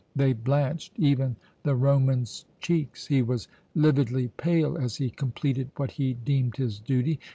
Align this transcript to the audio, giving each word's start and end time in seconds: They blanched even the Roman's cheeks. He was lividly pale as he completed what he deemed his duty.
They 0.15 0.33
blanched 0.33 0.93
even 0.95 1.35
the 1.61 1.75
Roman's 1.75 2.45
cheeks. 2.59 3.05
He 3.05 3.21
was 3.21 3.47
lividly 3.75 4.29
pale 4.29 4.75
as 4.75 4.95
he 4.95 5.11
completed 5.11 5.69
what 5.75 5.91
he 5.91 6.15
deemed 6.15 6.55
his 6.57 6.79
duty. 6.79 7.19